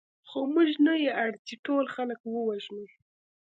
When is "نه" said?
0.85-0.93